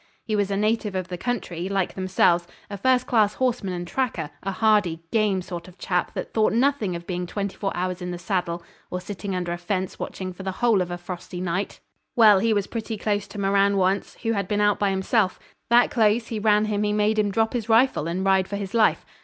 He 0.23 0.35
was 0.35 0.49
a 0.49 0.57
native 0.57 0.95
of 0.95 1.09
the 1.09 1.15
country, 1.19 1.69
like 1.69 1.93
themselves, 1.93 2.47
a 2.71 2.77
first 2.79 3.05
class 3.05 3.35
horseman 3.35 3.75
and 3.75 3.87
tracker, 3.87 4.31
a 4.41 4.49
hardy, 4.49 5.03
game 5.11 5.43
sort 5.43 5.67
of 5.67 5.75
a 5.75 5.77
chap 5.77 6.15
that 6.15 6.33
thought 6.33 6.53
nothing 6.53 6.95
of 6.95 7.05
being 7.05 7.27
twenty 7.27 7.55
four 7.55 7.71
hours 7.77 8.01
in 8.01 8.09
the 8.09 8.17
saddle, 8.17 8.63
or 8.89 8.99
sitting 8.99 9.35
under 9.35 9.51
a 9.51 9.59
fence 9.59 9.99
watching 9.99 10.33
for 10.33 10.41
the 10.41 10.53
whole 10.53 10.81
of 10.81 10.89
a 10.89 10.97
frosty 10.97 11.39
night. 11.39 11.81
Well, 12.15 12.39
he 12.39 12.51
was 12.51 12.65
pretty 12.65 12.97
close 12.97 13.27
to 13.27 13.37
Moran 13.39 13.77
once, 13.77 14.15
who 14.23 14.31
had 14.31 14.47
been 14.47 14.59
out 14.59 14.79
by 14.79 14.89
himself; 14.89 15.39
that 15.69 15.91
close 15.91 16.29
he 16.29 16.39
ran 16.39 16.65
him 16.65 16.81
he 16.81 16.93
made 16.93 17.19
him 17.19 17.29
drop 17.29 17.53
his 17.53 17.69
rifle 17.69 18.07
and 18.07 18.25
ride 18.25 18.47
for 18.47 18.55
his 18.55 18.73
life. 18.73 19.05